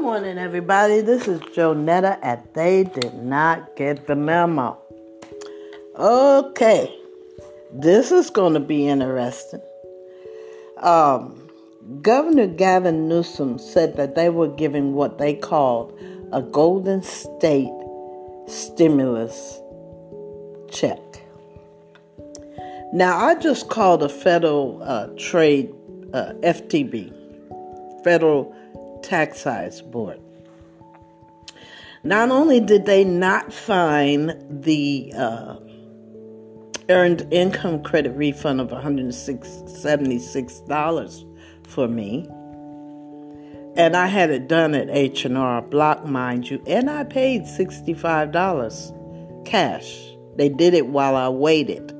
Good 0.00 0.06
morning, 0.06 0.38
everybody. 0.38 1.02
This 1.02 1.28
is 1.28 1.40
Jonetta 1.40 2.18
at 2.22 2.54
They 2.54 2.84
Did 2.84 3.12
Not 3.22 3.76
Get 3.76 4.06
the 4.06 4.16
Memo. 4.16 4.78
Okay, 5.94 6.98
this 7.70 8.10
is 8.10 8.30
going 8.30 8.54
to 8.54 8.60
be 8.60 8.88
interesting. 8.88 9.60
Um, 10.78 11.50
Governor 12.00 12.46
Gavin 12.46 13.08
Newsom 13.08 13.58
said 13.58 13.98
that 13.98 14.14
they 14.14 14.30
were 14.30 14.48
giving 14.48 14.94
what 14.94 15.18
they 15.18 15.34
called 15.34 15.92
a 16.32 16.40
Golden 16.40 17.02
State 17.02 17.68
stimulus 18.46 19.60
check. 20.70 20.98
Now, 22.94 23.18
I 23.18 23.34
just 23.34 23.68
called 23.68 24.02
a 24.02 24.08
federal 24.08 24.82
uh, 24.82 25.08
trade, 25.18 25.70
uh, 26.14 26.32
FTB, 26.42 27.12
Federal 28.02 28.56
Tax 29.02 29.40
size 29.40 29.82
Board. 29.82 30.20
Not 32.02 32.30
only 32.30 32.60
did 32.60 32.86
they 32.86 33.04
not 33.04 33.52
find 33.52 34.34
the 34.48 35.12
uh, 35.14 35.56
earned 36.88 37.28
income 37.30 37.82
credit 37.82 38.12
refund 38.12 38.58
of 38.60 38.68
$176 38.68 41.66
for 41.66 41.88
me, 41.88 42.26
and 43.76 43.96
I 43.96 44.06
had 44.06 44.30
it 44.30 44.48
done 44.48 44.74
at 44.74 44.88
H&R 44.90 45.62
Block, 45.62 46.04
mind 46.06 46.50
you, 46.50 46.60
and 46.66 46.90
I 46.90 47.04
paid 47.04 47.42
$65 47.42 49.44
cash. 49.44 49.96
They 50.36 50.48
did 50.48 50.74
it 50.74 50.86
while 50.86 51.14
I 51.16 51.28
waited. 51.28 51.92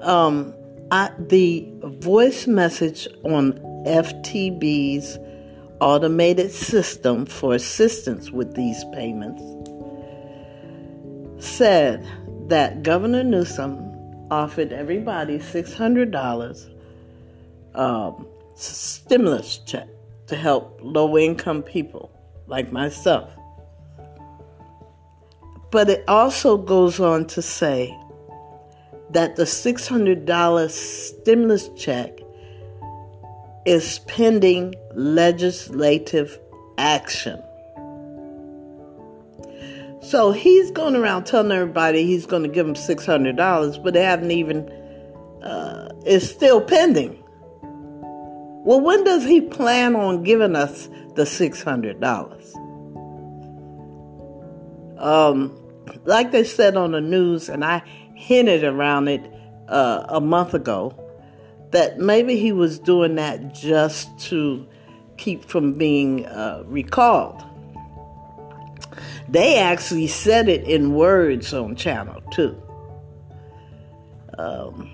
Um, 0.00 0.54
I, 0.90 1.10
the 1.18 1.70
voice 1.82 2.46
message 2.46 3.06
on 3.24 3.52
FTB's 3.86 5.18
automated 5.80 6.50
system 6.50 7.26
for 7.26 7.54
assistance 7.54 8.30
with 8.30 8.54
these 8.54 8.84
payments 8.92 9.42
said 11.44 12.06
that 12.48 12.82
Governor 12.82 13.24
Newsom 13.24 13.90
offered 14.30 14.72
everybody 14.72 15.38
$600 15.38 16.70
um, 17.74 18.26
stimulus 18.54 19.58
check 19.58 19.88
to 20.26 20.36
help 20.36 20.78
low 20.82 21.18
income 21.18 21.62
people 21.62 22.10
like 22.46 22.72
myself. 22.72 23.30
But 25.70 25.90
it 25.90 26.04
also 26.08 26.56
goes 26.56 27.00
on 27.00 27.26
to 27.28 27.42
say 27.42 27.96
that 29.10 29.36
the 29.36 29.42
$600 29.42 30.70
stimulus 30.70 31.68
check 31.76 32.20
is 33.66 33.98
pending 34.00 34.74
legislative 34.94 36.38
action. 36.78 37.42
So 40.02 40.32
he's 40.32 40.70
going 40.70 40.96
around 40.96 41.24
telling 41.24 41.50
everybody 41.50 42.04
he's 42.04 42.26
going 42.26 42.42
to 42.42 42.48
give 42.48 42.66
them 42.66 42.74
$600, 42.74 43.82
but 43.82 43.94
they 43.94 44.02
haven't 44.02 44.30
even, 44.30 44.68
uh, 45.42 45.88
it's 46.04 46.28
still 46.28 46.60
pending. 46.60 47.22
Well, 48.64 48.80
when 48.80 49.04
does 49.04 49.24
he 49.24 49.40
plan 49.40 49.96
on 49.96 50.22
giving 50.22 50.56
us 50.56 50.88
the 51.14 51.24
$600? 51.24 52.60
Um, 54.98 55.58
like 56.04 56.32
they 56.32 56.44
said 56.44 56.76
on 56.76 56.92
the 56.92 57.00
news, 57.00 57.48
and 57.48 57.64
I 57.64 57.82
hinted 58.14 58.62
around 58.62 59.08
it 59.08 59.22
uh, 59.68 60.04
a 60.08 60.20
month 60.20 60.54
ago, 60.54 60.98
that 61.70 61.98
maybe 61.98 62.36
he 62.36 62.52
was 62.52 62.78
doing 62.78 63.16
that 63.16 63.54
just 63.54 64.18
to 64.18 64.66
keep 65.16 65.44
from 65.44 65.74
being 65.74 66.26
uh, 66.26 66.62
recalled. 66.66 67.42
They 69.28 69.58
actually 69.58 70.06
said 70.06 70.48
it 70.48 70.64
in 70.64 70.94
words 70.94 71.52
on 71.54 71.76
channel 71.76 72.20
two. 72.30 72.60
Um, 74.38 74.90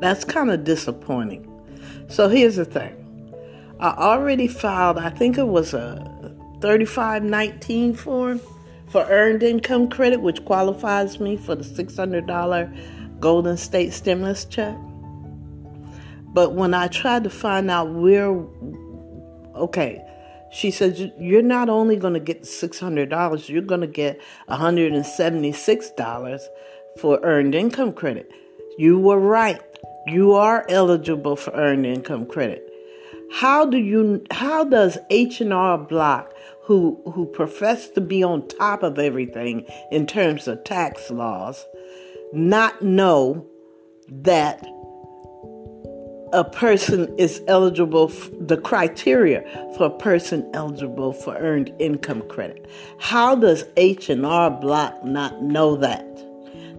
that's 0.00 0.24
kind 0.24 0.50
of 0.50 0.64
disappointing. 0.64 1.52
So 2.08 2.28
here's 2.28 2.56
the 2.56 2.64
thing. 2.64 3.02
I 3.78 3.90
already 3.90 4.48
filed, 4.48 4.98
I 4.98 5.10
think 5.10 5.38
it 5.38 5.46
was 5.46 5.74
a 5.74 6.34
3519 6.60 7.94
form 7.94 8.40
for 8.88 9.04
earned 9.04 9.42
income 9.42 9.88
credit, 9.88 10.20
which 10.20 10.44
qualifies 10.44 11.20
me 11.20 11.36
for 11.36 11.54
the 11.54 11.64
$600 11.64 13.20
Golden 13.20 13.56
State 13.56 13.92
stimulus 13.92 14.44
check. 14.44 14.76
But 16.36 16.52
when 16.52 16.74
I 16.74 16.88
tried 16.88 17.24
to 17.24 17.30
find 17.30 17.70
out 17.70 17.94
where, 17.94 18.44
okay, 19.54 20.04
she 20.52 20.70
said, 20.70 21.14
You're 21.18 21.40
not 21.40 21.70
only 21.70 21.96
going 21.96 22.12
to 22.12 22.20
get 22.20 22.42
$600, 22.42 23.48
you're 23.48 23.62
going 23.62 23.80
to 23.80 23.86
get 23.86 24.20
$176 24.50 26.40
for 27.00 27.18
earned 27.22 27.54
income 27.54 27.94
credit. 27.94 28.30
You 28.76 28.98
were 28.98 29.18
right. 29.18 29.62
You 30.08 30.34
are 30.34 30.66
eligible 30.68 31.36
for 31.36 31.52
earned 31.52 31.86
income 31.86 32.26
credit. 32.26 32.70
How 33.32 33.64
do 33.64 33.78
you 33.78 34.22
how 34.30 34.64
does 34.64 34.98
H&R 35.08 35.78
Block 35.78 36.34
who 36.64 37.00
who 37.14 37.24
profess 37.24 37.88
to 37.90 38.02
be 38.02 38.22
on 38.22 38.46
top 38.46 38.82
of 38.82 38.98
everything 38.98 39.64
in 39.90 40.06
terms 40.06 40.46
of 40.46 40.62
tax 40.64 41.10
laws 41.10 41.64
not 42.34 42.82
know 42.82 43.46
that 44.08 44.66
a 46.32 46.44
person 46.44 47.14
is 47.18 47.42
eligible, 47.46 48.08
the 48.40 48.56
criteria 48.56 49.42
for 49.76 49.84
a 49.86 49.90
person 49.98 50.48
eligible 50.54 51.12
for 51.12 51.36
earned 51.36 51.72
income 51.78 52.22
credit. 52.28 52.68
How 52.98 53.34
does 53.36 53.64
H&R 53.76 54.50
Block 54.50 55.04
not 55.04 55.42
know 55.42 55.76
that? 55.76 56.04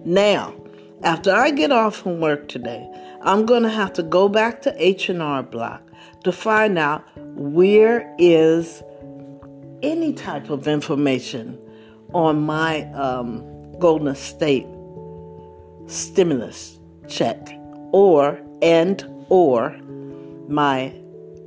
Now, 0.04 0.54
after 1.02 1.32
I 1.32 1.50
get 1.50 1.72
off 1.72 1.96
from 1.96 2.20
work 2.20 2.48
today, 2.48 2.88
I'm 3.22 3.46
going 3.46 3.62
to 3.62 3.68
have 3.68 3.92
to 3.94 4.02
go 4.02 4.28
back 4.28 4.62
to 4.62 4.74
H&R 4.76 5.42
Block 5.42 5.82
to 6.24 6.32
find 6.32 6.78
out 6.78 7.04
where 7.16 8.14
is 8.18 8.82
any 9.82 10.12
type 10.12 10.50
of 10.50 10.68
information 10.68 11.58
on 12.12 12.40
my 12.40 12.82
um, 12.92 13.44
Golden 13.78 14.14
State 14.14 14.66
stimulus 15.86 16.78
check 17.08 17.38
or 17.92 18.38
and 18.60 19.17
or 19.28 19.76
my 20.48 20.94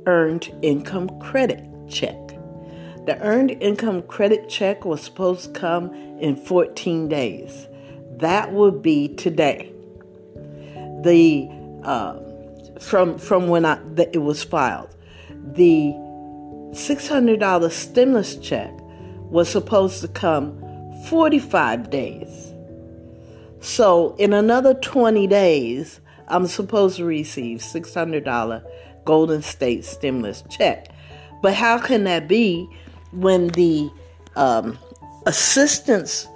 earned 0.06 0.52
income 0.62 1.08
credit 1.20 1.64
check. 1.88 2.16
The 3.06 3.18
earned 3.20 3.50
income 3.60 4.02
credit 4.02 4.48
check 4.48 4.84
was 4.84 5.02
supposed 5.02 5.54
to 5.54 5.60
come 5.60 5.92
in 6.20 6.36
14 6.36 7.08
days. 7.08 7.66
That 8.18 8.52
would 8.52 8.82
be 8.82 9.08
today. 9.16 9.72
The 11.02 11.48
uh, 11.82 12.20
from 12.78 13.18
from 13.18 13.48
when 13.48 13.64
I 13.64 13.80
the, 13.94 14.08
it 14.14 14.22
was 14.22 14.44
filed, 14.44 14.94
the 15.30 15.92
$600 16.72 17.70
stimulus 17.70 18.36
check 18.36 18.72
was 19.30 19.48
supposed 19.48 20.00
to 20.02 20.08
come 20.08 20.58
45 21.08 21.90
days. 21.90 22.52
So 23.60 24.14
in 24.16 24.32
another 24.32 24.74
20 24.74 25.26
days, 25.26 26.00
I'm 26.28 26.46
supposed 26.46 26.96
to 26.96 27.04
receive 27.04 27.58
$600 27.58 28.64
Golden 29.04 29.42
State 29.42 29.84
stimulus 29.84 30.42
check. 30.48 30.88
But 31.42 31.54
how 31.54 31.78
can 31.78 32.04
that 32.04 32.28
be 32.28 32.68
when 33.12 33.48
the 33.48 33.90
um, 34.36 34.78
assistance 35.26 36.28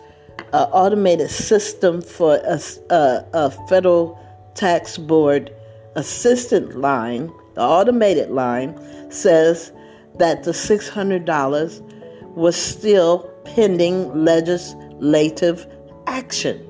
uh, 0.53 0.69
automated 0.73 1.31
system 1.31 2.03
for 2.03 2.37
a, 2.37 2.61
a, 2.91 3.25
a 3.33 3.51
federal 3.69 4.19
tax 4.55 4.99
board 4.99 5.53
assistant 5.95 6.79
line, 6.79 7.33
the 7.55 7.63
automated 7.63 8.31
line, 8.31 8.79
says 9.11 9.73
that 10.19 10.45
the 10.45 10.51
$600 10.51 12.35
was 12.35 12.57
still 12.57 13.31
pending 13.45 14.25
legislative 14.25 15.67
action. 16.07 16.63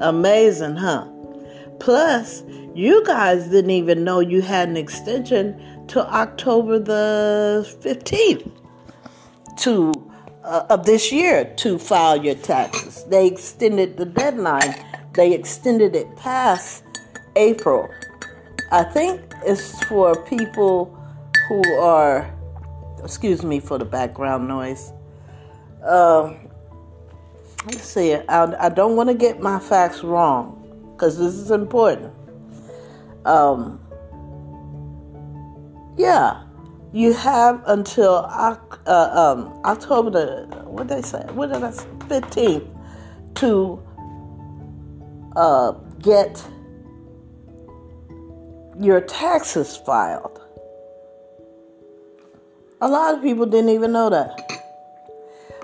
Amazing, 0.00 0.76
huh? 0.76 1.08
Plus, 1.80 2.42
you 2.74 3.04
guys 3.04 3.48
didn't 3.48 3.70
even 3.70 4.04
know 4.04 4.20
you 4.20 4.40
had 4.40 4.68
an 4.68 4.76
extension 4.76 5.60
till 5.88 6.02
October 6.02 6.78
the 6.78 7.66
15th 7.82 8.50
to 9.58 9.92
uh, 10.44 10.64
of 10.70 10.86
this 10.86 11.12
year 11.12 11.52
to 11.56 11.78
file 11.78 12.22
your 12.22 12.34
taxes. 12.36 13.04
They 13.04 13.26
extended 13.26 13.96
the 13.96 14.06
deadline. 14.06 14.74
They 15.14 15.34
extended 15.34 15.94
it 15.94 16.16
past 16.16 16.84
April. 17.36 17.88
I 18.70 18.84
think 18.84 19.20
it's 19.44 19.82
for 19.84 20.14
people 20.24 20.94
who 21.48 21.62
are 21.80 22.32
excuse 23.02 23.42
me 23.42 23.60
for 23.60 23.78
the 23.78 23.84
background 23.84 24.48
noise. 24.48 24.92
Uh, 25.84 26.34
see, 27.70 28.14
I, 28.14 28.66
I 28.66 28.68
don't 28.68 28.96
want 28.96 29.08
to 29.08 29.14
get 29.14 29.40
my 29.40 29.58
facts 29.58 30.02
wrong 30.02 30.92
because 30.92 31.18
this 31.18 31.34
is 31.34 31.50
important. 31.50 32.12
Um, 33.24 33.80
yeah, 35.96 36.44
you 36.92 37.12
have 37.12 37.62
until 37.66 38.26
uh, 38.26 38.56
um, 38.86 39.60
October 39.64 40.10
the 40.10 40.64
what 40.64 40.88
they 40.88 41.02
say? 41.02 41.24
What 41.32 41.52
did 41.52 41.62
I? 41.62 41.72
Fifteenth 42.08 42.64
to 43.36 43.82
uh, 45.36 45.72
get 46.00 46.42
your 48.80 49.00
taxes 49.00 49.76
filed. 49.76 50.40
A 52.80 52.88
lot 52.88 53.14
of 53.14 53.22
people 53.22 53.44
didn't 53.44 53.70
even 53.70 53.92
know 53.92 54.08
that. 54.08 54.62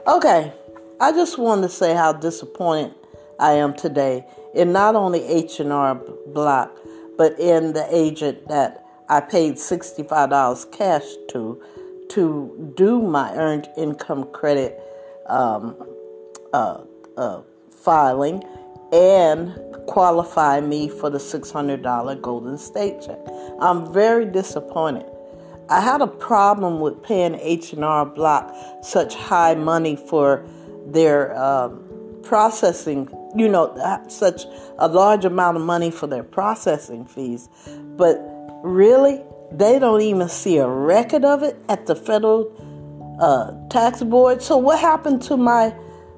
Okay, 0.07 0.53
I 1.01 1.11
just 1.11 1.39
wanted 1.39 1.63
to 1.63 1.69
say 1.69 1.95
how 1.95 2.13
disappointed 2.13 2.95
I 3.41 3.53
am 3.55 3.75
today 3.75 4.25
in 4.55 4.73
not 4.73 4.95
only 4.95 5.25
H&R 5.25 5.95
Block, 6.29 6.79
but 7.19 7.39
in 7.39 7.73
the 7.73 7.87
agent 7.91 8.47
that 8.49 8.85
I 9.09 9.21
paid 9.21 9.55
$65 9.55 10.73
cash 10.73 11.05
to 11.31 11.63
to 12.11 12.73
do 12.77 13.01
my 13.01 13.35
earned 13.35 13.67
income 13.79 14.31
credit 14.31 14.79
um, 15.27 15.75
uh, 16.53 16.83
uh, 17.17 17.41
filing 17.71 18.45
and 18.93 19.59
qualify 19.87 20.61
me 20.61 20.89
for 20.89 21.09
the 21.09 21.19
$600 21.19 22.21
Golden 22.21 22.59
State 22.59 23.01
check. 23.01 23.19
I'm 23.59 23.93
very 23.93 24.27
disappointed. 24.27 25.07
I 25.71 25.81
had 25.81 26.03
a 26.03 26.07
problem 26.07 26.81
with 26.81 27.03
paying 27.03 27.35
H&R 27.37 28.05
Block 28.05 28.55
such 28.83 29.15
high 29.15 29.55
money 29.55 29.97
for 29.97 30.47
their 30.87 31.37
um, 31.37 31.85
processing, 32.23 33.09
you 33.37 33.49
know, 33.49 33.75
such 34.09 34.45
a 34.79 34.89
large 34.89 35.25
amount 35.25 35.57
of 35.57 35.63
money 35.63 35.91
for 35.91 36.07
their 36.07 36.23
processing 36.23 37.05
fees. 37.07 37.49
But 37.97 38.19
really, 38.63 39.23
they 39.53 39.79
don't 39.79 40.01
even 40.01 40.29
see 40.29 40.59
a 40.59 40.69
record 40.69 41.25
of 41.25 41.43
it 41.43 41.57
at 41.69 41.87
the 41.87 41.95
federal 41.95 42.51
uh, 43.21 43.53
tax 43.69 44.03
board. 44.03 44.43
So 44.43 44.57
what 44.57 44.79
happened 44.79 45.23
to 45.23 45.37
my 45.37 45.75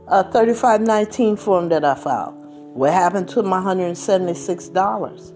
uh, 0.08 0.22
3519 0.24 1.36
form 1.36 1.68
that 1.70 1.84
I 1.84 1.94
filed? 1.94 2.34
What 2.74 2.92
happened 2.92 3.28
to 3.30 3.42
my 3.42 3.60
$176? 3.60 5.32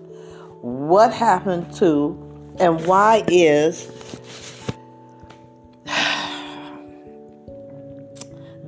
What 0.62 1.12
happened 1.12 1.72
to 1.76 2.26
and 2.58 2.86
why 2.86 3.24
is 3.28 3.90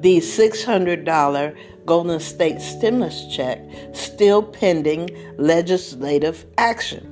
the 0.03 0.19
$600 0.19 1.57
Golden 1.87 2.21
State 2.21 2.61
stimulus 2.61 3.27
check 3.35 3.61
still 3.93 4.43
pending 4.43 5.11
legislative 5.39 6.45
action? 6.59 7.09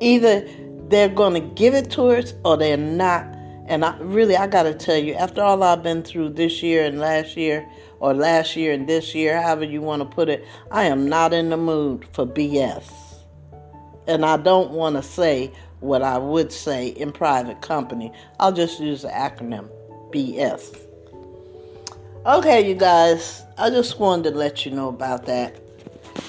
Either 0.00 0.48
they're 0.88 1.08
going 1.08 1.34
to 1.34 1.54
give 1.54 1.74
it 1.74 1.90
to 1.92 2.04
us 2.04 2.34
or 2.44 2.56
they're 2.56 2.76
not. 2.76 3.24
And 3.66 3.84
I, 3.84 3.96
really, 3.98 4.36
I 4.36 4.46
got 4.46 4.64
to 4.64 4.74
tell 4.74 4.96
you, 4.96 5.14
after 5.14 5.42
all 5.42 5.62
I've 5.62 5.82
been 5.82 6.02
through 6.02 6.30
this 6.30 6.62
year 6.62 6.84
and 6.84 6.98
last 6.98 7.36
year, 7.36 7.68
or 8.00 8.14
last 8.14 8.56
year 8.56 8.72
and 8.72 8.88
this 8.88 9.14
year, 9.14 9.40
however 9.40 9.64
you 9.64 9.82
want 9.82 10.02
to 10.02 10.06
put 10.06 10.28
it, 10.28 10.44
I 10.70 10.84
am 10.84 11.08
not 11.08 11.32
in 11.32 11.50
the 11.50 11.56
mood 11.56 12.06
for 12.12 12.26
BS. 12.26 12.90
And 14.08 14.24
I 14.24 14.38
don't 14.38 14.72
want 14.72 14.96
to 14.96 15.02
say 15.02 15.52
what 15.80 16.02
I 16.02 16.18
would 16.18 16.50
say 16.50 16.88
in 16.88 17.12
private 17.12 17.60
company. 17.60 18.12
I'll 18.40 18.52
just 18.52 18.80
use 18.80 19.02
the 19.02 19.08
acronym 19.08 19.68
BS. 20.12 20.76
Okay, 22.26 22.68
you 22.68 22.74
guys, 22.74 23.42
I 23.56 23.70
just 23.70 23.98
wanted 23.98 24.32
to 24.32 24.36
let 24.36 24.66
you 24.66 24.72
know 24.72 24.88
about 24.88 25.26
that. 25.26 25.56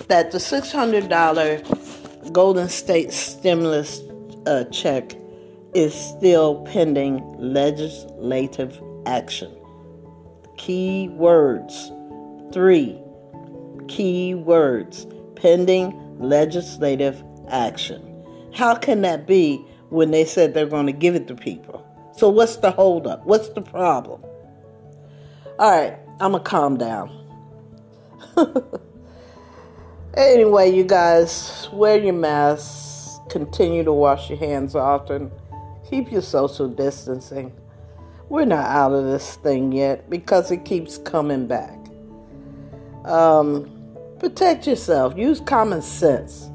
That 0.08 0.32
the 0.32 0.38
$600 0.38 2.34
Golden 2.34 2.70
State 2.70 3.12
stimulus 3.12 4.02
uh, 4.46 4.64
check 4.66 5.14
is 5.74 5.94
still 5.94 6.64
pending 6.66 7.22
legislative 7.38 8.82
action. 9.06 9.52
Key 10.58 11.10
words. 11.10 11.92
Three 12.54 13.02
key 13.92 14.34
words 14.34 15.06
pending 15.36 15.94
legislative 16.20 17.24
action. 17.50 18.02
How 18.54 18.76
can 18.76 19.02
that 19.02 19.28
be 19.28 19.58
when 19.90 20.12
they 20.12 20.26
said 20.26 20.54
they're 20.54 20.66
going 20.66 20.86
to 20.86 20.94
give 20.94 21.16
it 21.16 21.28
to 21.28 21.36
people? 21.36 21.81
So, 22.16 22.30
what's 22.30 22.58
the 22.58 22.72
holdup? 22.72 23.26
What's 23.26 23.50
the 23.50 23.62
problem? 23.62 24.22
All 25.60 25.72
right, 25.72 25.98
I'm 26.20 26.34
to 26.34 26.40
calm 26.40 26.78
down. 26.78 27.10
anyway, 30.16 30.72
you 30.72 30.84
guys, 30.84 31.70
wear 31.72 31.98
your 31.98 32.14
masks, 32.14 33.20
continue 33.30 33.84
to 33.84 33.94
wash 33.94 34.30
your 34.30 34.40
hands 34.40 34.76
often, 34.76 35.32
keep 35.90 36.12
your 36.12 36.22
social 36.22 36.68
distancing. 36.68 37.54
We're 38.30 38.46
not 38.46 38.66
out 38.66 38.94
of 38.94 39.06
this 39.06 39.36
thing 39.36 39.72
yet 39.72 40.10
because 40.10 40.52
it 40.52 40.64
keeps 40.64 40.98
coming 40.98 41.48
back. 41.48 41.78
Um, 43.06 43.70
protect 44.20 44.68
yourself, 44.68 45.18
use 45.18 45.42
common 45.42 45.82
sense. 45.82 46.50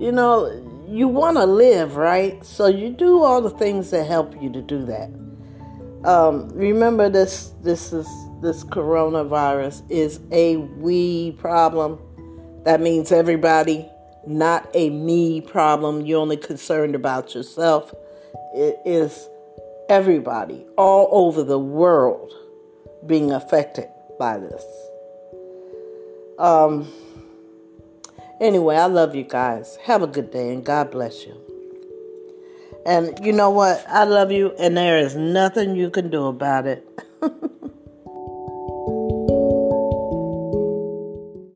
You 0.00 0.10
know, 0.12 0.46
you 0.92 1.08
want 1.08 1.38
to 1.38 1.46
live, 1.46 1.96
right? 1.96 2.44
So 2.44 2.66
you 2.66 2.90
do 2.90 3.22
all 3.22 3.40
the 3.40 3.50
things 3.50 3.90
that 3.90 4.06
help 4.06 4.40
you 4.42 4.52
to 4.52 4.60
do 4.60 4.84
that. 4.84 5.10
Um, 6.04 6.48
remember 6.50 7.08
this 7.08 7.52
this 7.62 7.92
is 7.92 8.08
this 8.42 8.64
coronavirus 8.64 9.88
is 9.90 10.20
a 10.32 10.56
we 10.56 11.32
problem. 11.32 11.98
That 12.64 12.80
means 12.80 13.10
everybody, 13.10 13.88
not 14.26 14.68
a 14.74 14.90
me 14.90 15.40
problem. 15.40 16.04
You're 16.04 16.20
only 16.20 16.36
concerned 16.36 16.94
about 16.94 17.34
yourself. 17.34 17.94
It 18.54 18.78
is 18.84 19.28
everybody 19.88 20.66
all 20.76 21.08
over 21.10 21.42
the 21.42 21.58
world 21.58 22.32
being 23.06 23.32
affected 23.32 23.88
by 24.18 24.38
this. 24.38 24.64
Um, 26.38 26.92
anyway, 28.42 28.76
I 28.76 28.86
love 28.86 29.14
you 29.14 29.22
guys. 29.22 29.78
Have 29.84 30.02
a 30.02 30.06
good 30.06 30.30
day 30.30 30.52
and 30.52 30.64
God 30.64 30.90
bless 30.90 31.24
you. 31.24 31.40
And 32.84 33.24
you 33.24 33.32
know 33.32 33.50
what? 33.50 33.84
I 33.88 34.02
love 34.04 34.32
you, 34.32 34.52
and 34.58 34.76
there 34.76 34.98
is 34.98 35.14
nothing 35.14 35.76
you 35.76 35.88
can 35.88 36.10
do 36.10 36.26
about 36.26 36.66
it. 36.66 36.86